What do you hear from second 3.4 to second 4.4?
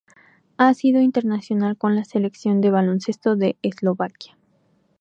Eslovaquia.